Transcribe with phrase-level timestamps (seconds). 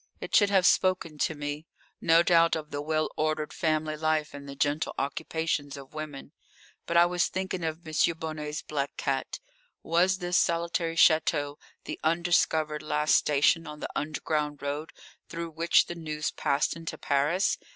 [0.19, 1.67] It should have spoken to me,
[2.01, 6.31] no doubt, of the well ordered family life and the gentle occupations of women.
[6.87, 8.17] But I was thinking of M.
[8.17, 9.39] Bonnet's black cat.
[9.83, 14.91] Was this solitary château the undiscovered last station on the underground road
[15.29, 17.59] through which the news passed into Paris?